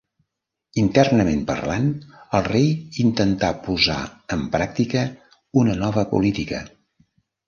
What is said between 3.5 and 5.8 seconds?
posar en pràctica una